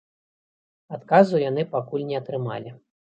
Адказу 0.95 1.41
яны 1.49 1.65
пакуль 1.75 2.07
не 2.13 2.17
атрымалі. 2.21 2.73